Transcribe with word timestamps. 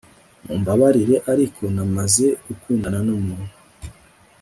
Mumbabarire 0.45 1.15
ariko 1.31 1.61
namaze 1.75 2.25
gukundana 2.45 2.99
numuntu 3.07 3.55